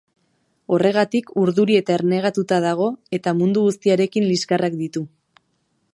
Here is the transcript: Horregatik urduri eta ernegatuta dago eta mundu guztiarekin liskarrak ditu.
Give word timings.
Horregatik 0.77 1.29
urduri 1.41 1.77
eta 1.81 1.93
ernegatuta 1.99 2.59
dago 2.65 2.89
eta 3.19 3.37
mundu 3.43 3.67
guztiarekin 3.69 4.29
liskarrak 4.33 4.83
ditu. 4.85 5.09